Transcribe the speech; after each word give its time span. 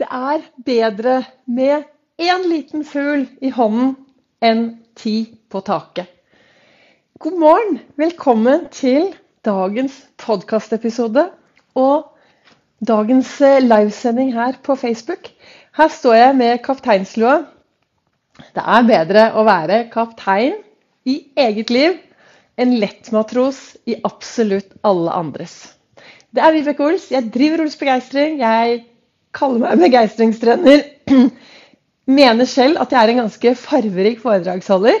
Det 0.00 0.06
er 0.08 0.40
bedre 0.64 1.18
med 1.44 1.82
én 2.16 2.44
liten 2.48 2.84
fugl 2.88 3.26
i 3.44 3.50
hånden 3.52 3.90
enn 4.40 4.62
ti 4.96 5.16
på 5.52 5.60
taket. 5.66 6.06
God 7.20 7.34
morgen! 7.38 7.76
Velkommen 8.00 8.70
til 8.72 9.10
dagens 9.44 9.98
podkastepisode 10.16 11.26
og 11.76 12.08
dagens 12.88 13.34
eh, 13.44 13.60
livesending 13.60 14.32
her 14.32 14.56
på 14.64 14.78
Facebook. 14.80 15.28
Her 15.76 15.92
står 15.92 16.16
jeg 16.16 16.38
med 16.40 16.62
kapteinslua. 16.64 17.34
Det 18.56 18.64
er 18.64 18.88
bedre 18.88 19.26
å 19.36 19.44
være 19.44 19.82
kaptein 19.92 20.56
i 21.04 21.18
eget 21.36 21.68
liv 21.68 22.00
enn 22.56 22.78
lettmatros 22.80 23.60
i 23.84 23.98
absolutt 24.08 24.72
alle 24.88 25.12
andres. 25.20 25.76
Det 26.32 26.40
er 26.40 26.56
Vibeke 26.56 26.88
Ols. 26.88 27.10
Jeg 27.12 27.28
driver 27.34 27.66
Ols 27.66 27.76
Begeistring. 27.76 28.40
Jeg 28.40 28.86
kaller 29.36 29.64
meg 29.64 29.80
begeistringstrener. 29.86 30.84
Mener 32.18 32.48
selv 32.50 32.80
at 32.82 32.92
jeg 32.92 33.00
er 33.00 33.12
en 33.12 33.22
ganske 33.24 33.54
farverik 33.58 34.20
foredragsholder. 34.22 35.00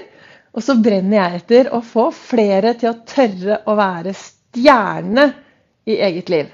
Og 0.52 0.64
så 0.64 0.76
brenner 0.80 1.18
jeg 1.18 1.40
etter 1.40 1.70
å 1.72 1.80
få 1.84 2.10
flere 2.14 2.74
til 2.80 2.92
å 2.92 2.98
tørre 3.08 3.62
å 3.64 3.76
være 3.78 4.12
stjerne 4.16 5.30
i 5.88 5.96
eget 6.04 6.28
liv. 6.32 6.50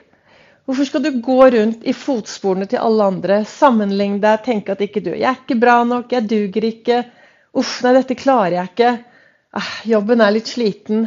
Hvorfor 0.69 0.85
skal 0.85 1.03
du 1.03 1.21
gå 1.25 1.39
rundt 1.55 1.85
i 1.89 1.95
fotsporene 1.97 2.69
til 2.69 2.83
alle 2.85 3.07
andre, 3.09 3.39
sammenligne 3.49 4.21
deg, 4.21 4.43
tenke 4.45 4.75
at 4.75 4.83
ikke 4.85 5.01
du 5.01 5.15
Jeg 5.15 5.25
er 5.31 5.39
ikke 5.41 5.57
bra 5.59 5.79
nok, 5.89 6.13
jeg 6.13 6.29
duger 6.29 6.67
ikke. 6.69 6.99
Uff, 7.57 7.79
nei, 7.85 7.95
dette 7.97 8.19
klarer 8.21 8.59
jeg 8.59 8.71
ikke. 8.75 8.91
Ah, 9.57 9.71
jobben 9.89 10.21
er 10.21 10.35
litt 10.37 10.51
sliten. 10.51 11.07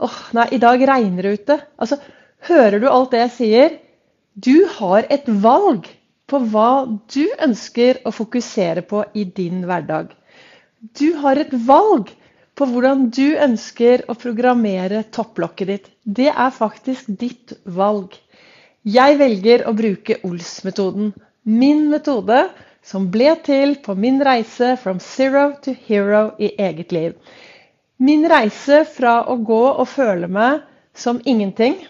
Åh, 0.00 0.08
oh, 0.08 0.22
nei, 0.34 0.48
i 0.56 0.62
dag 0.62 0.80
regner 0.88 1.28
det 1.28 1.34
ute. 1.36 1.58
Altså, 1.76 2.00
hører 2.48 2.80
du 2.80 2.88
alt 2.88 3.12
det 3.12 3.20
jeg 3.26 3.34
sier? 3.36 3.76
Du 4.34 4.64
har 4.80 5.06
et 5.12 5.28
valg 5.28 5.86
på 6.30 6.40
hva 6.52 6.68
du 7.14 7.24
ønsker 7.46 8.00
å 8.08 8.12
fokusere 8.14 8.84
på 8.88 9.04
i 9.14 9.24
din 9.24 9.64
hverdag. 9.68 10.12
Du 10.98 11.14
har 11.20 11.40
et 11.40 11.52
valg 11.66 12.10
på 12.54 12.68
hvordan 12.70 13.08
du 13.14 13.36
ønsker 13.46 14.04
å 14.08 14.16
programmere 14.18 15.02
topplokket 15.14 15.70
ditt. 15.72 15.88
Det 16.04 16.30
er 16.30 16.54
faktisk 16.54 17.08
ditt 17.20 17.56
valg. 17.64 18.14
Jeg 18.84 19.18
velger 19.20 19.64
å 19.68 19.72
bruke 19.76 20.20
Ols-metoden. 20.28 21.12
Min 21.44 21.88
metode 21.92 22.46
som 22.84 23.08
ble 23.12 23.32
til 23.44 23.78
på 23.84 23.96
min 23.96 24.20
reise 24.24 24.74
from 24.80 25.00
zero 25.00 25.50
to 25.64 25.72
hero 25.86 26.30
i 26.38 26.52
eget 26.60 26.92
liv. 26.92 27.16
Min 27.96 28.28
reise 28.28 28.84
fra 28.84 29.22
å 29.30 29.38
gå 29.40 29.62
og 29.70 29.88
føle 29.88 30.28
meg 30.28 30.62
som 30.94 31.20
ingenting 31.24 31.80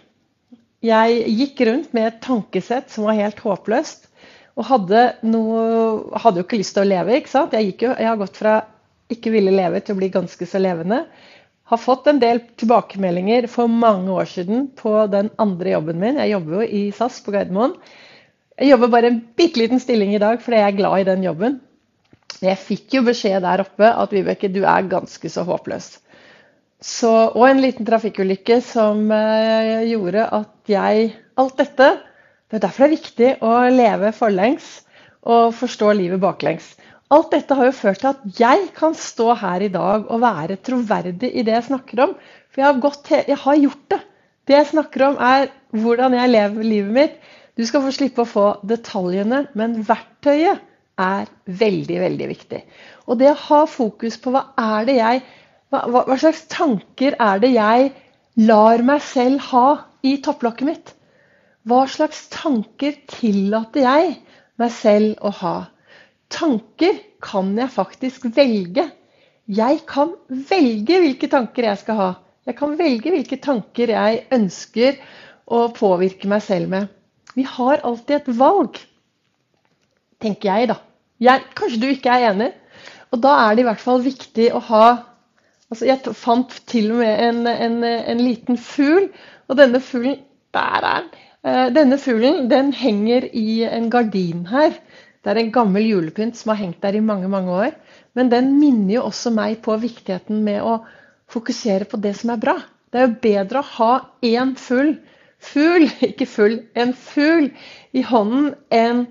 Jeg 0.84 1.30
gikk 1.32 1.60
rundt 1.64 1.94
med 1.96 2.06
et 2.10 2.16
tankesett 2.20 2.90
som 2.92 3.06
var 3.08 3.16
helt 3.16 3.38
håpløst. 3.40 4.02
Og 4.54 4.68
hadde, 4.68 5.00
noe, 5.26 5.62
hadde 6.22 6.40
jo 6.40 6.46
ikke 6.46 6.60
lyst 6.60 6.76
til 6.76 6.84
å 6.84 6.90
leve. 6.90 7.18
ikke 7.18 7.32
sant? 7.32 7.54
Jeg, 7.56 7.74
jo, 7.82 7.90
jeg 7.90 8.06
har 8.06 8.20
gått 8.20 8.38
fra 8.38 8.60
ikke 9.12 9.32
ville 9.34 9.52
leve 9.54 9.82
til 9.84 9.96
å 9.96 9.98
bli 9.98 10.10
ganske 10.14 10.46
så 10.48 10.60
levende. 10.62 11.02
Har 11.72 11.80
fått 11.80 12.08
en 12.10 12.20
del 12.20 12.42
tilbakemeldinger 12.60 13.48
for 13.52 13.72
mange 13.72 14.12
år 14.12 14.28
siden 14.30 14.66
på 14.76 14.94
den 15.12 15.30
andre 15.40 15.74
jobben 15.74 16.00
min. 16.00 16.20
Jeg 16.20 16.34
jobber 16.34 16.60
jo 16.60 16.68
i 16.68 16.82
SAS 16.94 17.20
på 17.24 17.34
Gardermoen. 17.34 17.76
Jeg 18.60 18.70
jobber 18.70 18.92
bare 18.92 19.10
en 19.10 19.20
bitte 19.36 19.58
liten 19.58 19.82
stilling 19.82 20.14
i 20.14 20.22
dag 20.22 20.42
fordi 20.42 20.60
jeg 20.60 20.70
er 20.70 20.78
glad 20.78 21.02
i 21.02 21.08
den 21.08 21.24
jobben. 21.26 21.58
Jeg 22.44 22.60
fikk 22.60 22.98
jo 22.98 23.04
beskjed 23.06 23.42
der 23.44 23.62
oppe 23.64 23.88
at 23.88 24.12
Vibeke, 24.14 24.50
du 24.52 24.62
er 24.62 24.90
ganske 24.90 25.30
så 25.30 25.44
håpløs. 25.48 25.94
Så, 26.84 27.10
og 27.32 27.46
en 27.48 27.62
liten 27.64 27.86
trafikkulykke 27.88 28.58
som 28.64 29.06
eh, 29.14 29.86
gjorde 29.88 30.26
at 30.36 30.68
jeg 30.68 31.14
Alt 31.34 31.56
dette 31.58 31.86
det 32.50 32.58
er 32.58 32.64
derfor 32.66 32.84
det 32.84 32.88
er 32.88 32.96
viktig 32.96 33.30
å 33.44 33.52
leve 33.72 34.10
forlengs 34.16 34.66
og 35.24 35.54
forstå 35.56 35.92
livet 35.96 36.20
baklengs. 36.22 36.74
Alt 37.14 37.30
dette 37.34 37.56
har 37.56 37.68
jo 37.68 37.76
ført 37.76 38.00
til 38.02 38.10
at 38.10 38.40
jeg 38.40 38.68
kan 38.76 38.96
stå 38.96 39.34
her 39.40 39.64
i 39.64 39.70
dag 39.72 40.08
og 40.08 40.22
være 40.24 40.58
troverdig 40.64 41.30
i 41.32 41.44
det 41.46 41.54
jeg 41.54 41.68
snakker 41.68 42.02
om. 42.06 42.14
For 42.52 42.62
jeg 42.62 42.70
har, 42.70 43.24
jeg 43.28 43.40
har 43.44 43.62
gjort 43.62 43.86
det. 43.92 44.00
Det 44.44 44.56
jeg 44.58 44.70
snakker 44.72 45.06
om, 45.08 45.16
er 45.20 45.48
hvordan 45.72 46.16
jeg 46.16 46.32
lever 46.32 46.68
livet 46.68 46.94
mitt. 46.98 47.14
Du 47.56 47.64
skal 47.66 47.84
få 47.84 47.92
slippe 47.94 48.24
å 48.24 48.28
få 48.28 48.46
detaljene, 48.66 49.44
men 49.54 49.78
verktøyet 49.86 50.60
er 51.00 51.30
veldig, 51.46 52.00
veldig 52.02 52.28
viktig. 52.30 52.60
Og 53.08 53.18
det 53.20 53.30
å 53.32 53.40
ha 53.48 53.62
fokus 53.70 54.18
på 54.20 54.32
hva 54.34 54.48
er 54.60 54.88
det 54.88 54.98
jeg 54.98 55.22
hva, 55.72 56.02
hva 56.06 56.16
slags 56.20 56.44
tanker 56.52 57.16
er 57.18 57.40
det 57.42 57.50
jeg 57.54 57.90
lar 58.46 58.82
meg 58.86 59.02
selv 59.02 59.42
ha 59.50 59.66
i 60.06 60.18
topplokket 60.22 60.68
mitt? 60.68 60.92
Hva 61.64 61.86
slags 61.88 62.26
tanker 62.28 62.98
tillater 63.08 63.86
jeg 63.86 64.08
meg 64.60 64.72
selv 64.74 65.22
å 65.24 65.30
ha? 65.38 65.54
Tanker 66.28 66.98
kan 67.24 67.54
jeg 67.56 67.72
faktisk 67.72 68.26
velge. 68.36 68.84
Jeg 69.48 69.80
kan 69.88 70.12
velge 70.28 70.98
hvilke 71.00 71.30
tanker 71.32 71.70
jeg 71.70 71.80
skal 71.80 72.00
ha. 72.00 72.10
Jeg 72.44 72.58
kan 72.58 72.76
velge 72.76 73.14
hvilke 73.14 73.38
tanker 73.40 73.94
jeg 73.94 74.20
ønsker 74.36 75.00
å 75.48 75.62
påvirke 75.72 76.28
meg 76.28 76.44
selv 76.44 76.68
med. 76.74 76.92
Vi 77.32 77.46
har 77.48 77.80
alltid 77.80 78.18
et 78.18 78.30
valg, 78.36 78.76
tenker 80.20 80.50
jeg, 80.50 80.68
da. 80.70 80.78
Jeg, 81.24 81.48
kanskje 81.56 81.80
du 81.80 81.88
ikke 81.88 82.12
er 82.12 82.28
enig? 82.34 82.52
Og 83.08 83.24
da 83.24 83.34
er 83.46 83.56
det 83.56 83.64
i 83.64 83.68
hvert 83.70 83.82
fall 83.82 84.04
viktig 84.04 84.52
å 84.52 84.60
ha 84.68 84.86
altså 85.72 85.88
Jeg 85.88 86.12
fant 86.14 86.52
til 86.68 86.92
og 86.92 87.00
med 87.00 87.20
en, 87.24 87.46
en, 87.48 87.78
en 87.82 88.20
liten 88.20 88.60
fugl, 88.60 89.08
og 89.48 89.56
denne 89.58 89.80
fuglen 89.82 90.20
Der 90.54 90.76
er 90.76 90.84
den! 90.84 91.14
Eh, 91.44 91.66
denne 91.76 91.98
fuglen 92.00 92.48
den 92.48 92.72
henger 92.72 93.26
i 93.36 93.64
en 93.68 93.90
gardin 93.92 94.46
her. 94.48 94.72
Det 95.20 95.32
er 95.32 95.40
en 95.42 95.52
gammel 95.52 95.84
julepynt 95.90 96.38
som 96.38 96.54
har 96.54 96.62
hengt 96.62 96.80
der 96.84 96.96
i 96.96 97.04
mange 97.04 97.28
mange 97.28 97.52
år. 97.52 97.74
Men 98.16 98.30
den 98.32 98.54
minner 98.60 98.94
jo 98.96 99.08
også 99.10 99.32
meg 99.34 99.58
på 99.64 99.76
viktigheten 99.80 100.40
med 100.44 100.62
å 100.64 100.78
fokusere 101.32 101.88
på 101.90 102.00
det 102.00 102.14
som 102.16 102.32
er 102.32 102.40
bra. 102.40 102.56
Det 102.88 103.00
er 103.00 103.08
jo 103.08 103.20
bedre 103.26 103.60
å 103.60 103.70
ha 103.74 103.92
én 104.24 104.54
fugl, 104.60 104.94
fugl, 105.42 105.88
ikke 106.08 106.28
full, 106.30 106.60
en 106.72 106.94
fugl 106.96 107.50
i 107.92 108.04
hånden 108.08 108.54
enn 108.72 109.06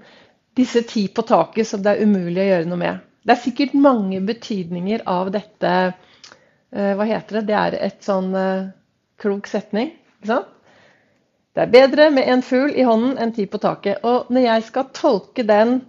disse 0.58 0.84
ti 0.90 1.08
på 1.10 1.26
taket 1.28 1.70
som 1.70 1.82
det 1.86 1.94
er 1.94 2.06
umulig 2.08 2.42
å 2.42 2.50
gjøre 2.50 2.70
noe 2.70 2.82
med. 2.82 3.04
Det 3.24 3.36
er 3.36 3.44
sikkert 3.44 3.78
mange 3.78 4.22
betydninger 4.26 5.06
av 5.10 5.30
dette 5.34 5.70
eh, 5.70 6.94
Hva 6.98 7.06
heter 7.08 7.40
det? 7.40 7.46
Det 7.52 7.60
er 7.60 7.78
et 7.88 8.02
sånn 8.04 8.34
uh, 8.36 8.72
klok 9.22 9.48
setning. 9.48 9.94
ikke 10.18 10.34
sant? 10.34 10.53
Det 11.54 11.62
er 11.62 11.74
bedre 11.74 12.10
med 12.14 12.30
en 12.34 12.42
fugl 12.42 12.72
i 12.74 12.86
hånden 12.88 13.18
enn 13.22 13.34
ti 13.36 13.46
på 13.50 13.60
taket. 13.62 14.02
Og 14.02 14.32
når 14.34 14.48
jeg 14.48 14.70
skal 14.70 14.94
tolke 14.96 15.46
den 15.48 15.82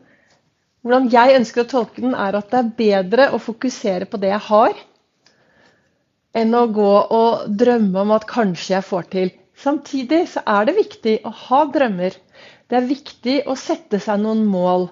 Hvordan 0.84 1.06
jeg 1.08 1.38
ønsker 1.38 1.62
å 1.62 1.68
tolke 1.70 2.02
den, 2.04 2.12
er 2.12 2.36
at 2.36 2.50
det 2.52 2.58
er 2.58 2.72
bedre 2.76 3.26
å 3.32 3.38
fokusere 3.40 4.04
på 4.04 4.18
det 4.20 4.34
jeg 4.34 4.44
har, 4.50 4.74
enn 6.36 6.52
å 6.58 6.66
gå 6.76 6.90
og 7.18 7.46
drømme 7.62 8.02
om 8.02 8.12
at 8.12 8.26
kanskje 8.28 8.74
jeg 8.74 8.84
får 8.84 9.06
til. 9.14 9.32
Samtidig 9.56 10.18
så 10.34 10.42
er 10.44 10.68
det 10.68 10.74
viktig 10.76 11.14
å 11.24 11.32
ha 11.46 11.62
drømmer. 11.72 12.18
Det 12.68 12.76
er 12.76 12.90
viktig 12.90 13.38
å 13.48 13.56
sette 13.56 13.96
seg 13.96 14.20
noen 14.26 14.44
mål. 14.44 14.90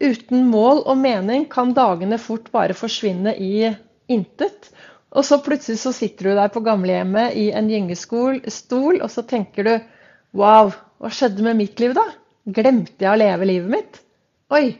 Uten 0.00 0.48
mål 0.48 0.80
og 0.88 0.96
mening 1.02 1.44
kan 1.52 1.76
dagene 1.76 2.16
fort 2.16 2.48
bare 2.54 2.72
forsvinne 2.78 3.36
i 3.36 3.68
intet. 4.08 4.70
Og 5.12 5.28
så 5.28 5.42
plutselig 5.44 5.82
så 5.82 5.92
sitter 5.92 6.30
du 6.30 6.38
der 6.40 6.48
på 6.56 6.64
gamlehjemmet 6.64 7.36
i 7.36 7.50
en 7.52 7.68
gyngestol, 7.68 8.40
og 9.04 9.12
så 9.12 9.28
tenker 9.28 9.68
du 9.68 9.74
Wow, 10.34 10.72
hva 10.98 11.10
skjedde 11.14 11.44
med 11.46 11.60
mitt 11.60 11.80
liv, 11.82 11.94
da? 11.94 12.04
Glemte 12.44 13.06
jeg 13.06 13.12
å 13.12 13.18
leve 13.20 13.46
livet 13.48 13.70
mitt? 13.70 14.00
Oi, 14.54 14.74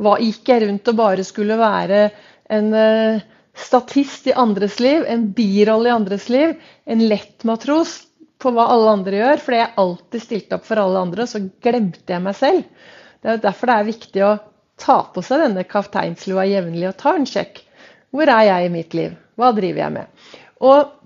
hva 0.00 0.16
gikk 0.22 0.48
jeg 0.48 0.62
rundt 0.64 0.90
og 0.92 0.98
bare 1.00 1.24
skulle 1.26 1.58
være 1.60 2.04
en 2.50 2.70
uh, 2.74 3.24
statist 3.58 4.28
i 4.30 4.36
andres 4.38 4.78
liv, 4.82 5.02
en 5.06 5.26
birolle 5.36 5.90
i 5.90 5.94
andres 5.94 6.28
liv, 6.32 6.54
en 6.86 7.02
lettmatros 7.10 7.96
på 8.40 8.52
hva 8.54 8.68
alle 8.72 8.94
andre 8.96 9.18
gjør, 9.18 9.42
fordi 9.44 9.58
jeg 9.60 9.74
alltid 9.82 10.24
stilte 10.24 10.56
opp 10.56 10.68
for 10.68 10.80
alle 10.80 11.02
andre, 11.04 11.26
og 11.26 11.32
så 11.32 11.42
glemte 11.62 12.14
jeg 12.14 12.24
meg 12.24 12.38
selv. 12.38 12.86
Det 13.20 13.34
er 13.34 13.42
derfor 13.42 13.68
det 13.68 13.76
er 13.76 13.90
viktig 13.90 14.24
å 14.24 14.36
ta 14.80 15.00
på 15.12 15.24
seg 15.26 15.42
denne 15.44 15.66
kapteinslua 15.68 16.46
jevnlig 16.48 16.88
og 16.88 16.96
ta 17.02 17.12
en 17.18 17.28
sjekk. 17.28 17.60
Hvor 18.14 18.30
er 18.32 18.46
jeg 18.48 18.66
i 18.66 18.72
mitt 18.72 18.96
liv? 18.96 19.12
Hva 19.38 19.52
driver 19.56 19.84
jeg 19.84 19.96
med? 19.98 20.30
Og 20.64 20.96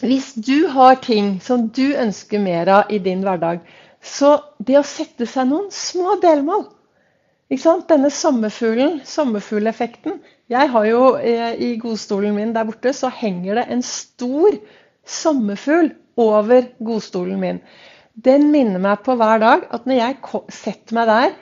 hvis 0.00 0.32
du 0.34 0.68
har 0.70 1.00
ting 1.02 1.38
som 1.42 1.68
du 1.74 1.96
ønsker 1.98 2.42
mer 2.42 2.70
av 2.70 2.92
i 2.94 3.00
din 3.02 3.24
hverdag, 3.26 3.64
så 4.00 4.36
det 4.62 4.78
å 4.78 4.86
sette 4.86 5.26
seg 5.26 5.48
noen 5.50 5.72
små 5.74 6.18
delmål 6.22 6.68
Denne 7.48 8.10
sommerfuglen, 8.12 9.00
sommerfugleffekten 9.08 10.18
Jeg 10.52 10.68
har 10.70 10.84
jo 10.86 11.00
eh, 11.16 11.54
I 11.56 11.70
godstolen 11.80 12.36
min 12.36 12.52
der 12.54 12.68
borte 12.68 12.92
så 12.94 13.08
henger 13.10 13.58
det 13.58 13.64
en 13.72 13.82
stor 13.82 14.58
sommerfugl 15.08 15.94
over 16.20 16.68
godstolen 16.84 17.40
min. 17.40 17.60
Den 18.14 18.50
minner 18.52 18.82
meg 18.82 19.02
på 19.06 19.16
hver 19.18 19.40
dag 19.40 19.64
at 19.72 19.86
når 19.88 19.98
jeg 19.98 20.42
setter 20.52 20.98
meg 20.98 21.08
der 21.10 21.34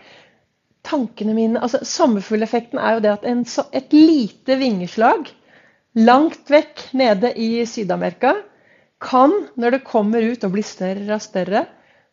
tankene 0.87 1.35
mine, 1.35 1.61
altså 1.61 1.81
Sommerfugleffekten 1.83 2.79
er 2.79 2.97
jo 2.97 3.03
det 3.05 3.13
at 3.17 3.27
en, 3.27 3.43
et 3.75 3.97
lite 3.97 4.59
vingeslag 4.61 5.27
langt 5.97 6.51
vekk 6.53 6.91
nede 6.93 7.33
i 7.41 7.65
Syd-Amerika, 7.67 8.35
kan, 9.01 9.33
når 9.57 9.77
det 9.77 9.87
kommer 9.89 10.25
ut 10.25 10.45
og 10.45 10.55
blir 10.55 10.65
større 10.65 11.17
og 11.17 11.25
større, 11.25 11.67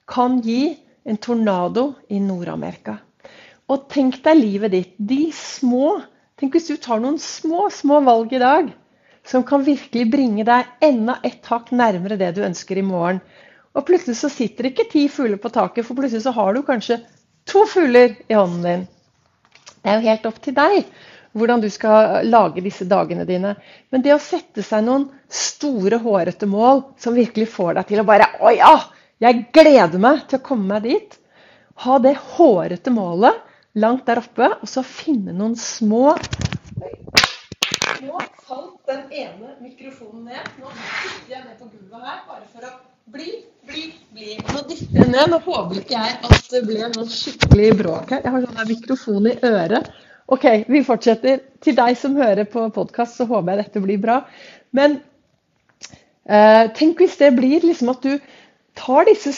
kan 0.07 0.39
gi 0.43 0.75
en 1.07 1.19
tornado 1.19 1.93
i 2.11 2.19
Nord-Amerika. 2.19 2.97
Og 3.71 3.87
tenk 3.91 4.19
deg 4.23 4.39
livet 4.39 4.73
ditt. 4.75 4.95
De 4.97 5.27
små 5.35 6.01
Tenk 6.43 6.55
hvis 6.57 6.65
du 6.67 6.79
tar 6.81 6.97
noen 6.99 7.19
små, 7.21 7.67
små 7.71 7.99
valg 8.03 8.31
i 8.33 8.39
dag 8.41 8.71
som 9.23 9.45
kan 9.47 9.61
virkelig 9.63 10.07
bringe 10.11 10.43
deg 10.43 10.83
enda 10.83 11.19
et 11.23 11.45
hakk 11.47 11.69
nærmere 11.71 12.17
det 12.19 12.33
du 12.35 12.41
ønsker 12.43 12.79
i 12.81 12.83
morgen. 12.83 13.21
Og 13.77 13.85
plutselig 13.87 14.17
så 14.19 14.31
sitter 14.33 14.65
det 14.65 14.73
ikke 14.73 14.89
ti 14.91 15.03
fugler 15.13 15.39
på 15.39 15.51
taket, 15.53 15.85
for 15.85 15.95
plutselig 15.95 16.25
så 16.25 16.33
har 16.35 16.51
du 16.57 16.63
kanskje 16.65 16.97
to 17.47 17.63
fugler 17.69 18.17
i 18.27 18.35
hånden 18.35 18.65
din. 18.65 18.83
Det 19.77 19.93
er 19.93 19.99
jo 19.99 20.09
helt 20.09 20.27
opp 20.27 20.41
til 20.43 20.57
deg 20.57 20.89
hvordan 21.33 21.61
du 21.61 21.69
skal 21.73 22.27
lage 22.29 22.61
disse 22.61 22.85
dagene 22.89 23.25
dine. 23.25 23.55
Men 23.89 24.03
det 24.05 24.13
å 24.15 24.21
sette 24.21 24.63
seg 24.65 24.85
noen 24.85 25.07
store, 25.29 25.99
hårete 26.03 26.49
mål 26.49 26.83
som 27.01 27.17
virkelig 27.17 27.49
får 27.53 27.79
deg 27.79 27.89
til 27.91 28.03
å 28.03 28.07
bare 28.07 28.29
Å 28.41 28.53
ja! 28.53 28.75
Jeg 29.23 29.45
gleder 29.55 30.01
meg 30.01 30.25
til 30.27 30.39
å 30.41 30.43
komme 30.43 30.67
meg 30.73 30.87
dit. 30.87 31.17
Ha 31.85 31.97
det 32.03 32.15
hårete 32.35 32.91
målet 32.93 33.39
langt 33.79 34.05
der 34.05 34.19
oppe, 34.21 34.49
og 34.61 34.69
så 34.69 34.83
finne 34.85 35.33
noen 35.33 35.55
små 35.57 36.13
Nå 38.03 38.19
falt 38.43 38.89
den 38.89 39.03
ene 39.15 39.53
mikrofonen 39.63 40.25
ned. 40.27 40.49
Nå 40.59 40.71
dytter 40.75 41.31
jeg 41.37 41.45
ned 41.45 41.55
på 41.61 41.69
gulvet 41.69 42.03
her 42.03 42.19
bare 42.27 42.49
for 42.51 42.67
å 42.67 42.71
bli, 43.13 43.29
bli, 43.69 43.83
bli. 44.11 44.33
Nå 44.49 44.63
dytter 44.67 44.99
jeg 44.99 45.11
ned. 45.13 45.31
Nå 45.31 45.39
håper 45.45 45.79
ikke 45.79 46.01
jeg 46.01 46.17
at 46.27 46.49
det 46.51 46.63
ble 46.67 46.89
noe 46.97 47.07
skikkelig 47.09 47.69
bråk 47.79 48.11
her. 48.11 48.25
Jeg 48.25 48.35
har 48.35 48.49
sånn 48.49 48.73
mikrofon 48.73 49.31
i 49.31 49.37
øret. 49.47 49.93
OK, 50.31 50.45
vi 50.71 50.83
fortsetter. 50.87 51.41
Til 51.63 51.75
deg 51.77 51.97
som 51.99 52.15
hører 52.19 52.47
på 52.49 52.65
podkast, 52.75 53.17
så 53.17 53.27
håper 53.27 53.53
jeg 53.53 53.63
dette 53.63 53.83
blir 53.83 53.99
bra. 54.03 54.21
Men 54.75 54.99
eh, 56.27 56.69
tenk 56.77 57.01
hvis 57.03 57.17
det 57.19 57.33
blir 57.37 57.65
liksom 57.65 57.91
at 57.93 58.05
du 58.05 58.15
tar 58.79 59.07
disse 59.09 59.33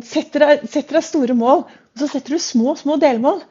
setter, 0.00 0.44
deg, 0.46 0.68
setter 0.70 0.98
deg 0.98 1.06
store 1.06 1.36
mål, 1.36 1.66
og 1.66 2.00
så 2.00 2.08
setter 2.08 2.36
du 2.36 2.42
små, 2.42 2.76
små 2.78 2.96
delmål. 3.02 3.42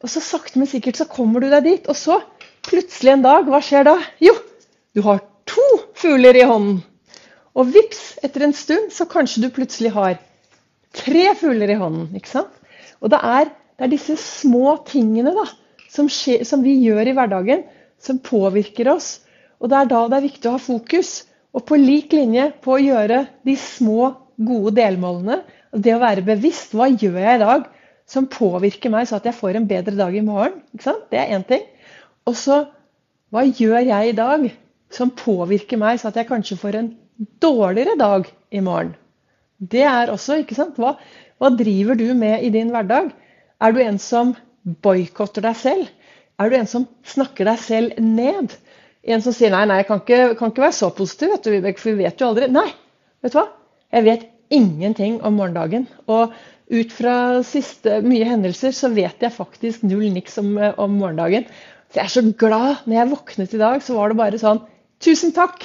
Og 0.00 0.12
så 0.12 0.22
sakte, 0.24 0.60
men 0.60 0.70
sikkert 0.70 1.00
så 1.00 1.08
kommer 1.10 1.42
du 1.42 1.50
deg 1.52 1.66
dit. 1.66 1.88
Og 1.90 1.98
så, 1.98 2.20
plutselig 2.68 3.16
en 3.16 3.26
dag, 3.26 3.48
hva 3.48 3.60
skjer 3.64 3.88
da? 3.88 3.96
Jo, 4.22 4.34
du 4.96 5.02
har 5.04 5.22
to 5.50 5.66
fugler 5.98 6.38
i 6.38 6.46
hånden. 6.46 6.80
Og 7.58 7.72
vips, 7.74 8.14
etter 8.24 8.46
en 8.46 8.54
stund 8.56 8.92
så 8.94 9.08
kanskje 9.10 9.42
du 9.44 9.50
plutselig 9.52 9.90
har 9.96 10.20
tre 10.96 11.26
fugler 11.38 11.72
i 11.74 11.78
hånden. 11.80 12.12
ikke 12.16 12.30
sant? 12.30 12.54
Og 13.00 13.10
det 13.12 13.20
er, 13.24 13.50
det 13.76 13.86
er 13.86 13.92
disse 13.92 14.16
små 14.20 14.76
tingene 14.88 15.32
da, 15.34 15.48
som, 15.90 16.08
skje, 16.10 16.40
som, 16.46 16.62
vi 16.62 16.76
gjør 16.84 17.10
i 17.10 17.16
hverdagen, 17.16 17.66
som 18.00 18.20
påvirker 18.22 18.92
oss. 18.92 19.18
Og 19.60 19.70
det 19.72 19.80
er 19.80 19.90
da 19.90 20.04
det 20.08 20.18
er 20.20 20.26
viktig 20.28 20.48
å 20.48 20.54
ha 20.56 20.62
fokus. 20.62 21.12
Og 21.56 21.66
på 21.66 21.78
lik 21.80 22.14
linje 22.14 22.50
på 22.62 22.76
å 22.76 22.82
gjøre 22.82 23.24
de 23.46 23.56
små, 23.58 24.14
gode 24.40 24.76
delmålene. 24.78 25.42
Og 25.74 25.82
det 25.84 25.94
å 25.96 26.02
være 26.02 26.24
bevisst. 26.26 26.72
Hva 26.76 26.88
gjør 26.88 27.18
jeg 27.20 27.40
i 27.40 27.44
dag 27.44 27.66
som 28.10 28.26
påvirker 28.30 28.92
meg 28.92 29.08
så 29.10 29.18
at 29.18 29.26
jeg 29.28 29.36
får 29.36 29.58
en 29.58 29.68
bedre 29.70 29.96
dag 29.98 30.14
i 30.16 30.24
morgen? 30.24 30.62
Det 30.72 31.18
er 31.18 31.34
én 31.36 31.46
ting. 31.46 31.66
Og 32.26 32.38
så 32.38 32.62
hva 33.30 33.44
gjør 33.46 33.78
jeg 33.86 34.10
i 34.10 34.16
dag 34.18 34.48
som 34.90 35.12
påvirker 35.14 35.78
meg 35.78 36.00
så 36.00 36.10
at 36.10 36.18
jeg 36.18 36.26
kanskje 36.30 36.58
får 36.58 36.78
en 36.78 36.90
dårligere 37.42 37.94
dag 37.98 38.26
i 38.50 38.62
morgen? 38.64 38.94
Det 39.60 39.84
er 39.84 40.10
også, 40.10 40.40
ikke 40.40 40.56
sant? 40.56 40.78
Hva, 40.80 40.96
hva 41.38 41.50
driver 41.54 41.98
du 41.98 42.08
med 42.16 42.42
i 42.42 42.50
din 42.50 42.72
hverdag? 42.72 43.12
Er 43.60 43.74
du 43.76 43.82
en 43.84 44.00
som 44.02 44.32
boikotter 44.64 45.44
deg 45.44 45.56
selv? 45.58 45.88
Er 46.40 46.50
du 46.50 46.56
en 46.56 46.68
som 46.70 46.86
snakker 47.06 47.48
deg 47.48 47.60
selv 47.60 48.00
ned? 48.00 48.54
En 49.04 49.24
som 49.24 49.34
sier 49.36 49.52
nei, 49.52 49.64
nei, 49.68 49.80
jeg 49.80 49.88
kan 49.88 50.02
ikke, 50.02 50.20
kan 50.38 50.52
ikke 50.52 50.66
være 50.66 50.76
så 50.76 50.90
positiv, 50.96 51.32
vet 51.34 51.46
du, 51.46 51.52
Vibeke, 51.54 51.80
for 51.80 51.92
vi 51.92 52.04
vet 52.04 52.20
jo 52.20 52.30
aldri. 52.30 52.48
Nei, 52.52 52.68
vet 53.24 53.34
du 53.34 53.40
hva? 53.40 53.46
Jeg 53.90 54.06
vet 54.06 54.26
ingenting 54.54 55.18
om 55.26 55.36
morgendagen. 55.40 55.86
Og 56.10 56.34
ut 56.70 56.94
fra 56.94 57.14
siste 57.46 57.98
mye 58.06 58.28
hendelser 58.28 58.74
så 58.76 58.92
vet 58.94 59.24
jeg 59.24 59.34
faktisk 59.34 59.84
null 59.86 60.10
niks 60.14 60.38
om, 60.42 60.54
om 60.58 60.96
morgendagen. 61.00 61.48
Så 61.90 61.98
jeg 61.98 62.04
er 62.04 62.14
så 62.14 62.24
glad. 62.44 62.84
Når 62.86 62.98
jeg 62.98 63.12
våknet 63.14 63.56
i 63.56 63.62
dag, 63.62 63.82
så 63.82 63.96
var 63.96 64.12
det 64.12 64.20
bare 64.20 64.40
sånn 64.42 64.64
Tusen 65.00 65.32
takk! 65.32 65.64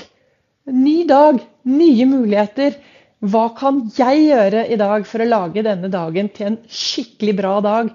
Ny 0.72 1.04
dag, 1.10 1.42
nye 1.68 2.06
muligheter. 2.08 2.78
Hva 3.26 3.50
kan 3.58 3.84
jeg 3.98 4.30
gjøre 4.30 4.64
i 4.72 4.78
dag 4.80 5.04
for 5.10 5.22
å 5.22 5.28
lage 5.28 5.64
denne 5.66 5.92
dagen 5.92 6.30
til 6.34 6.54
en 6.54 6.58
skikkelig 6.72 7.36
bra 7.38 7.58
dag? 7.62 7.92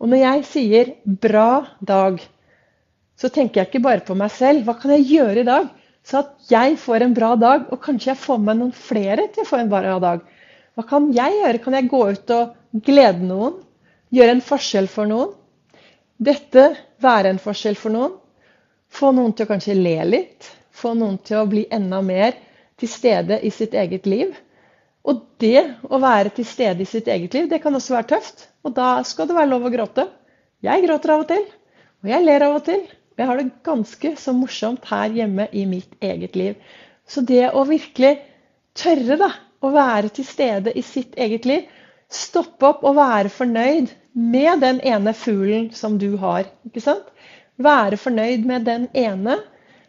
Og 0.00 0.08
når 0.10 0.20
jeg 0.22 0.44
sier 0.44 0.94
'bra 1.06 1.66
dag', 1.80 2.22
så 3.16 3.28
tenker 3.28 3.60
jeg 3.60 3.68
ikke 3.68 3.86
bare 3.86 4.06
på 4.06 4.14
meg 4.14 4.30
selv. 4.30 4.64
Hva 4.64 4.74
kan 4.80 4.90
jeg 4.90 5.08
gjøre 5.08 5.40
i 5.40 5.48
dag 5.48 5.68
så 6.04 6.20
at 6.20 6.50
jeg 6.52 6.76
får 6.80 7.06
en 7.06 7.14
bra 7.16 7.32
dag, 7.40 7.68
og 7.72 7.80
kanskje 7.80 8.10
jeg 8.12 8.20
får 8.20 8.40
med 8.44 8.60
noen 8.60 8.74
flere 8.76 9.24
til 9.32 9.44
å 9.44 9.48
få 9.48 9.60
en 9.62 9.70
bra 9.72 9.96
dag. 10.02 10.20
Hva 10.76 10.84
kan 10.88 11.06
jeg 11.16 11.38
gjøre? 11.38 11.60
Kan 11.64 11.76
jeg 11.78 11.88
gå 11.88 12.00
ut 12.12 12.32
og 12.34 12.82
glede 12.84 13.24
noen? 13.24 13.56
Gjøre 14.14 14.36
en 14.36 14.44
forskjell 14.44 14.88
for 14.90 15.08
noen? 15.08 15.32
Dette 16.20 16.66
være 17.02 17.32
en 17.32 17.40
forskjell 17.40 17.78
for 17.80 17.94
noen? 17.94 18.18
Få 18.92 19.14
noen 19.16 19.32
til 19.32 19.46
å 19.46 19.50
kanskje 19.54 19.78
le 19.78 19.96
litt? 20.10 20.50
Få 20.74 20.92
noen 20.98 21.16
til 21.24 21.40
å 21.40 21.48
bli 21.48 21.64
enda 21.72 22.02
mer 22.04 22.36
til 22.78 22.90
stede 22.90 23.40
i 23.40 23.52
sitt 23.54 23.74
eget 23.74 24.06
liv? 24.10 24.34
Og 25.04 25.20
det 25.42 25.60
å 25.84 26.00
være 26.00 26.32
til 26.36 26.46
stede 26.48 26.84
i 26.84 26.88
sitt 26.88 27.08
eget 27.12 27.34
liv, 27.36 27.48
det 27.50 27.60
kan 27.62 27.74
også 27.76 27.96
være 27.96 28.10
tøft. 28.14 28.46
Og 28.64 28.72
da 28.76 28.96
skal 29.04 29.28
det 29.28 29.36
være 29.36 29.50
lov 29.52 29.66
å 29.68 29.72
gråte. 29.72 30.06
Jeg 30.64 30.84
gråter 30.86 31.12
av 31.12 31.24
og 31.24 31.28
til. 31.28 31.44
Og 32.04 32.12
jeg 32.12 32.24
ler 32.24 32.46
av 32.46 32.56
og 32.56 32.64
til. 32.64 32.84
Jeg 33.14 33.28
har 33.28 33.38
det 33.38 33.50
ganske 33.66 34.14
så 34.18 34.32
morsomt 34.34 34.88
her 34.90 35.12
hjemme 35.14 35.46
i 35.52 35.66
mitt 35.70 35.92
eget 36.02 36.38
liv. 36.38 36.56
Så 37.06 37.20
det 37.20 37.50
å 37.52 37.66
virkelig 37.68 38.16
tørre 38.74 39.18
da, 39.20 39.30
å 39.60 39.70
være 39.72 40.10
til 40.16 40.26
stede 40.26 40.72
i 40.74 40.82
sitt 40.82 41.14
eget 41.20 41.46
liv, 41.48 41.68
stoppe 42.10 42.66
opp 42.68 42.82
og 42.84 42.96
være 42.98 43.32
fornøyd 43.32 43.92
med 44.14 44.64
den 44.64 44.80
ene 44.86 45.14
fuglen 45.16 45.70
som 45.76 45.98
du 46.00 46.14
har. 46.22 46.48
ikke 46.66 46.82
sant? 46.82 47.06
Være 47.56 48.00
fornøyd 48.00 48.46
med 48.48 48.64
den 48.66 48.88
ene, 48.98 49.38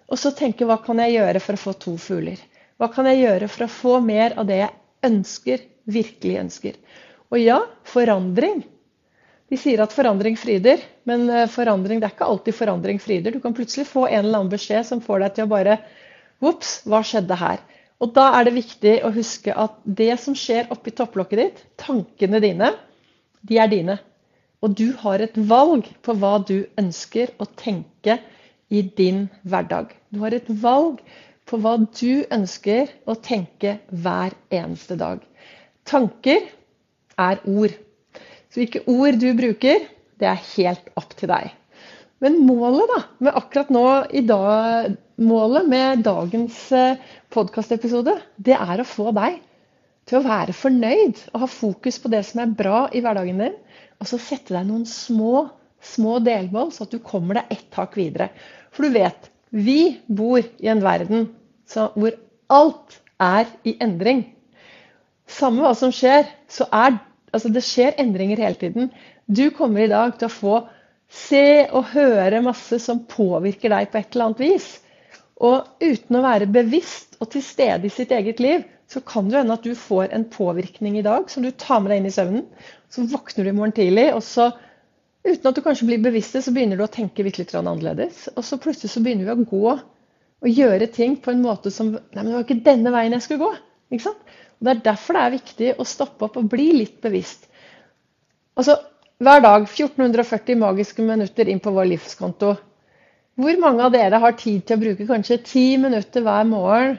og 0.05 0.19
så 0.21 0.31
tenke 0.37 0.67
hva 0.69 0.77
kan 0.85 0.99
jeg 1.01 1.15
gjøre 1.15 1.41
for 1.41 1.57
å 1.57 1.63
få 1.63 1.73
to 1.81 1.95
fugler? 1.97 2.37
Hva 2.77 2.91
kan 2.93 3.07
jeg 3.09 3.23
gjøre 3.23 3.49
for 3.49 3.65
å 3.65 3.71
få 3.71 3.99
mer 4.05 4.35
av 4.37 4.45
det 4.49 4.59
jeg 4.59 4.73
ønsker, 5.05 5.63
virkelig 5.85 6.39
ønsker? 6.41 6.79
Og 7.31 7.41
ja, 7.41 7.59
forandring 7.87 8.63
de 9.51 9.57
sier 9.61 9.81
at 9.83 9.93
forandring 9.93 10.37
fryder, 10.41 10.81
men 11.05 11.27
eh, 11.29 11.45
forandring, 11.51 12.01
det 12.01 12.09
er 12.09 12.15
ikke 12.15 12.29
alltid 12.31 12.57
forandring 12.57 12.99
fryder. 13.01 13.35
Du 13.35 13.43
kan 13.43 13.53
plutselig 13.53 13.85
få 13.91 14.07
en 14.07 14.23
eller 14.23 14.39
annen 14.39 14.53
beskjed 14.53 14.87
som 14.87 15.03
får 15.05 15.21
deg 15.21 15.35
til 15.35 15.47
å 15.47 15.53
bare 15.53 15.79
Ops, 16.45 16.81
hva 16.83 16.99
skjedde 17.05 17.37
her? 17.39 17.61
Og 18.03 18.11
da 18.13 18.25
er 18.35 18.45
det 18.45 18.57
viktig 18.57 18.95
å 19.07 19.11
huske 19.15 19.53
at 19.55 19.77
det 19.87 20.11
som 20.19 20.35
skjer 20.35 20.67
oppi 20.73 20.91
topplokket 20.93 21.39
ditt, 21.39 21.61
tankene 21.79 22.41
dine, 22.43 22.73
de 23.39 23.59
er 23.61 23.71
dine. 23.71 23.95
Og 24.59 24.75
du 24.75 24.89
har 24.99 25.23
et 25.23 25.37
valg 25.37 25.87
på 26.03 26.15
hva 26.19 26.35
du 26.43 26.65
ønsker 26.81 27.31
å 27.39 27.47
tenke 27.55 28.17
i 28.67 28.81
din 28.97 29.29
hverdag. 29.47 29.95
Du 30.11 30.19
har 30.25 30.35
et 30.35 30.49
valg 30.49 30.99
på 31.45 31.59
hva 31.61 31.75
du 31.77 32.25
ønsker 32.33 32.91
å 33.05 33.15
tenke 33.21 33.77
hver 33.89 34.33
eneste 34.53 34.97
dag. 34.99 35.21
Tanker 35.85 36.47
er 37.21 37.43
ord. 37.45 37.75
Så 38.49 38.61
hvilke 38.61 38.85
ord 38.89 39.19
du 39.21 39.29
bruker, 39.37 39.85
det 40.19 40.29
er 40.31 40.45
helt 40.55 40.89
opp 40.97 41.13
til 41.19 41.29
deg. 41.31 41.51
Men 42.23 42.39
målet 42.47 42.87
da, 42.89 43.01
med 43.27 43.37
akkurat 43.37 43.71
nå 43.73 43.87
i 44.15 44.23
dag, 44.25 44.95
målet 45.21 45.67
med 45.69 46.05
dagens 46.07 46.59
eh, 46.73 47.01
podkastepisode, 47.33 48.15
det 48.37 48.55
er 48.55 48.81
å 48.81 48.87
få 48.87 49.11
deg 49.15 49.41
til 50.07 50.19
å 50.19 50.25
være 50.25 50.55
fornøyd 50.55 51.21
og 51.33 51.43
ha 51.43 51.49
fokus 51.51 51.99
på 52.01 52.11
det 52.13 52.23
som 52.27 52.41
er 52.41 52.55
bra 52.57 52.85
i 52.95 53.01
hverdagen 53.03 53.43
din. 53.43 53.59
Og 53.99 54.09
så 54.09 54.19
sette 54.21 54.55
deg 54.55 54.67
noen 54.69 54.85
små, 54.89 55.47
små 55.83 56.17
delmål, 56.23 56.71
så 56.73 56.85
at 56.85 56.95
du 56.95 57.01
kommer 57.03 57.41
deg 57.41 57.57
ett 57.57 57.67
tak 57.75 57.97
videre. 57.99 58.29
For 58.73 58.87
du 58.87 58.95
vet, 58.95 59.29
vi 59.51 59.97
bor 60.07 60.41
i 60.41 60.69
en 60.71 60.83
verden 60.83 61.27
hvor 61.73 62.15
alt 62.53 63.01
er 63.21 63.49
i 63.65 63.75
endring. 63.81 64.23
Samme 65.25 65.63
hva 65.65 65.73
som 65.77 65.93
skjer, 65.95 66.27
så 66.47 66.67
er 66.71 66.99
Altså, 67.35 67.49
det 67.51 67.65
skjer 67.67 67.97
endringer 67.99 68.39
hele 68.39 68.55
tiden. 68.55 68.85
Du 69.27 69.49
kommer 69.51 69.83
i 69.83 69.91
dag 69.91 70.13
til 70.15 70.29
å 70.29 70.31
få 70.31 70.59
se 71.11 71.65
og 71.67 71.89
høre 71.91 72.39
masse 72.45 72.79
som 72.79 73.01
påvirker 73.11 73.73
deg 73.73 73.89
på 73.91 73.99
et 73.99 74.15
eller 74.15 74.29
annet 74.29 74.43
vis. 74.45 74.67
Og 75.43 75.83
uten 75.83 76.15
å 76.15 76.23
være 76.23 76.47
bevisst 76.47 77.17
og 77.19 77.33
til 77.33 77.43
stede 77.43 77.89
i 77.89 77.91
sitt 77.91 78.13
eget 78.15 78.39
liv, 78.39 78.63
så 78.87 79.01
kan 79.03 79.27
det 79.27 79.41
hende 79.41 79.57
at 79.57 79.65
du 79.65 79.75
får 79.75 80.13
en 80.15 80.23
påvirkning 80.31 80.95
i 80.99 81.03
dag 81.03 81.27
som 81.31 81.43
du 81.43 81.51
tar 81.51 81.81
med 81.81 81.91
deg 81.91 82.01
inn 82.01 82.07
i 82.07 82.15
søvnen. 82.15 82.45
Så 82.87 83.03
våkner 83.11 83.43
du 83.43 83.51
i 83.51 83.57
morgen 83.57 83.75
tidlig, 83.75 84.07
og 84.15 84.23
så 84.23 84.51
uten 85.25 85.49
at 85.49 85.57
du 85.57 85.63
kanskje 85.65 85.87
blir 85.89 86.01
bevisst 86.03 86.37
det, 86.37 86.43
så 86.45 86.53
begynner 86.53 86.79
du 86.79 86.85
å 86.85 86.91
tenke 86.91 87.25
litt 87.25 87.53
annerledes. 87.57 88.27
Og 88.35 88.45
så 88.45 88.59
plutselig 88.61 88.93
så 88.93 89.01
begynner 89.03 89.27
vi 89.27 89.35
å 89.35 89.49
gå 89.49 89.75
og 90.45 90.49
gjøre 90.51 90.87
ting 90.93 91.15
på 91.21 91.33
en 91.33 91.41
måte 91.41 91.71
som 91.73 91.93
Nei, 91.95 92.21
men 92.21 92.31
det 92.31 92.35
var 92.37 92.45
ikke 92.45 92.65
denne 92.65 92.93
veien 92.93 93.15
jeg 93.15 93.25
skulle 93.25 93.45
gå. 93.45 93.53
Ikke 93.93 94.07
sant? 94.09 94.35
Og 94.59 94.67
Det 94.67 94.73
er 94.73 94.83
derfor 94.89 95.17
det 95.17 95.23
er 95.23 95.35
viktig 95.35 95.71
å 95.79 95.87
stoppe 95.87 96.27
opp 96.27 96.37
og 96.39 96.51
bli 96.51 96.67
litt 96.81 96.99
bevisst. 97.03 97.47
Altså, 98.55 98.77
Hver 99.23 99.41
dag 99.41 99.63
1440 99.63 100.59
magiske 100.59 101.03
minutter 101.05 101.47
inn 101.47 101.61
på 101.63 101.71
vår 101.71 101.87
livskonto. 101.93 102.55
Hvor 103.39 103.59
mange 103.59 103.83
av 103.83 103.93
dere 103.95 104.19
har 104.19 104.35
tid 104.39 104.65
til 104.67 104.77
å 104.77 104.81
bruke 104.81 105.07
kanskje 105.07 105.41
ti 105.43 105.65
minutter 105.79 106.23
hver 106.23 106.43
morgen 106.47 106.97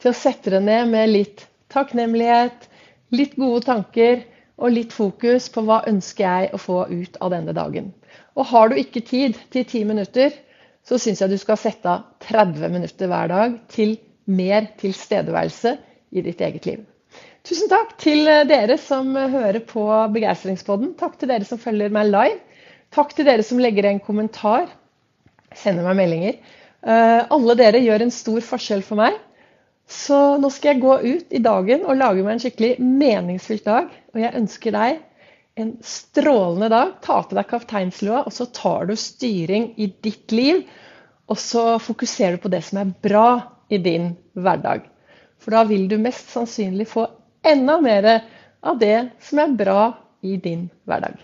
til 0.00 0.10
å 0.10 0.16
sette 0.16 0.48
dere 0.48 0.64
ned 0.64 0.90
med 0.92 1.12
litt 1.12 1.44
takknemlighet, 1.72 2.66
litt 3.12 3.36
gode 3.36 3.62
tanker, 3.68 4.24
og 4.60 4.74
litt 4.74 4.92
fokus 4.92 5.48
på 5.52 5.64
hva 5.64 5.80
ønsker 5.88 6.24
jeg 6.24 6.52
å 6.54 6.60
få 6.60 6.84
ut 6.90 7.16
av 7.24 7.32
denne 7.32 7.54
dagen. 7.56 7.90
Og 8.36 8.46
har 8.52 8.70
du 8.70 8.78
ikke 8.78 9.02
tid 9.06 9.38
til 9.52 9.64
10 9.64 9.88
minutter, 9.88 10.34
så 10.86 10.98
syns 11.00 11.20
jeg 11.22 11.32
du 11.32 11.38
skal 11.40 11.58
sette 11.60 11.88
av 11.90 12.06
30 12.28 12.72
minutter 12.72 13.10
hver 13.10 13.32
dag 13.32 13.56
til 13.72 13.96
mer 14.30 14.68
tilstedeværelse 14.80 15.74
i 16.12 16.24
ditt 16.24 16.40
eget 16.44 16.68
liv. 16.68 16.84
Tusen 17.46 17.70
takk 17.72 17.94
til 18.00 18.28
dere 18.48 18.76
som 18.80 19.14
hører 19.16 19.62
på 19.64 19.84
Begeistringspodden. 20.12 20.92
Takk 21.00 21.16
til 21.20 21.32
dere 21.32 21.48
som 21.48 21.60
følger 21.60 21.92
meg 21.94 22.10
live. 22.10 22.38
Takk 22.92 23.14
til 23.16 23.28
dere 23.28 23.44
som 23.46 23.60
legger 23.62 23.88
en 23.88 24.02
kommentar, 24.02 24.68
sender 25.56 25.86
meg 25.86 25.98
meldinger. 26.02 26.38
Eh, 26.80 27.20
alle 27.32 27.56
dere 27.58 27.80
gjør 27.84 28.04
en 28.04 28.12
stor 28.14 28.44
forskjell 28.44 28.84
for 28.84 29.00
meg. 29.00 29.16
Så 29.90 30.16
nå 30.38 30.50
skal 30.54 30.74
jeg 30.74 30.82
gå 30.84 30.96
ut 31.02 31.32
i 31.34 31.42
dagen 31.42 31.82
og 31.82 31.98
lage 31.98 32.22
meg 32.22 32.36
en 32.36 32.42
skikkelig 32.44 32.76
meningsfylt 32.78 33.64
dag. 33.66 33.88
Og 34.14 34.20
jeg 34.22 34.36
ønsker 34.38 34.74
deg 34.76 35.00
en 35.60 35.72
strålende 35.84 36.68
dag. 36.70 36.92
Ta 37.02 37.20
til 37.26 37.40
deg 37.40 37.48
kapteinslua, 37.50 38.22
og 38.22 38.34
så 38.34 38.46
tar 38.54 38.86
du 38.86 38.94
styring 38.98 39.72
i 39.82 39.90
ditt 40.04 40.30
liv. 40.34 40.62
Og 41.30 41.38
så 41.38 41.64
fokuserer 41.82 42.38
du 42.38 42.44
på 42.44 42.52
det 42.54 42.62
som 42.66 42.82
er 42.82 42.92
bra 43.02 43.26
i 43.70 43.80
din 43.82 44.12
hverdag. 44.38 44.86
For 45.42 45.56
da 45.56 45.64
vil 45.66 45.88
du 45.90 45.98
mest 45.98 46.30
sannsynlig 46.34 46.86
få 46.90 47.08
enda 47.46 47.80
mer 47.82 48.12
av 48.60 48.78
det 48.78 49.10
som 49.24 49.42
er 49.42 49.58
bra 49.58 49.82
i 50.22 50.36
din 50.36 50.68
hverdag. 50.86 51.18